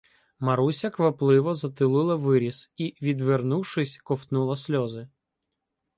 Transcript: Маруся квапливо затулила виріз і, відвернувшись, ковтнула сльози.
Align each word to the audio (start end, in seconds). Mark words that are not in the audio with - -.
Маруся 0.39 0.89
квапливо 0.89 1.55
затулила 1.55 2.15
виріз 2.15 2.73
і, 2.77 2.95
відвернувшись, 3.01 3.97
ковтнула 3.97 4.55
сльози. 4.55 5.09